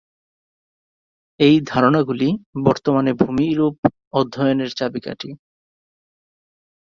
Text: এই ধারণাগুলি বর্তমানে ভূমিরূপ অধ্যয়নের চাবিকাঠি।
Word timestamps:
এই 1.39 1.55
ধারণাগুলি 1.67 2.29
বর্তমানে 2.65 3.11
ভূমিরূপ 3.13 3.75
অধ্যয়নের 4.13 4.71
চাবিকাঠি। 4.77 5.29